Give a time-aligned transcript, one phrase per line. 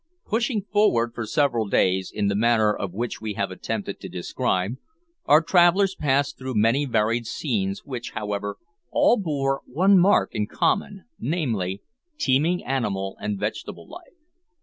[0.25, 4.77] Pushing forward for several days in the manner which we have attempted to describe,
[5.25, 8.57] our travellers passed through many varied scenes, which, however,
[8.89, 11.83] all bore one mark in common, namely,
[12.17, 14.17] teeming animal and vegetable life.